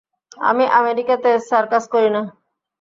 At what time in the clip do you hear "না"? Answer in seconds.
2.15-2.21